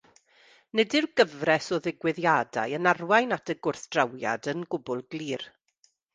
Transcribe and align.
Nid 0.77 0.95
yw'r 0.99 1.07
gyfres 1.19 1.67
o 1.77 1.79
ddigwyddiadau 1.87 2.73
yn 2.79 2.91
arwain 2.93 3.37
at 3.39 3.53
y 3.55 3.59
gwrthdrawiad 3.69 4.53
yn 4.57 4.67
gwbl 4.77 5.07
glir. 5.17 5.47